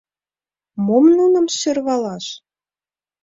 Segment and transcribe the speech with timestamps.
[0.85, 2.25] —Мом нуным сӧрвалаш?